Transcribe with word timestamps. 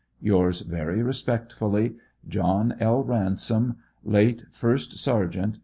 Yours 0.19 0.61
Very 0.61 1.03
Respectfully, 1.03 1.93
JOHN 2.27 2.73
L. 2.79 3.03
RANSOM, 3.03 3.77
Late 4.03 4.45
1st 4.51 4.95
Sergt. 4.97 5.53
Co. 5.53 5.59